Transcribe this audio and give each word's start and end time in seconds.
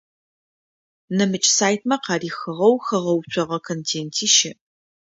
Нэпэмыкӏ 1.17 1.49
сайтмэ 1.57 1.95
къарыхыгъэу 2.03 2.75
хэгъэуцогъэ 2.85 3.57
контенти 3.65 4.27
щыӏ. 4.35 4.53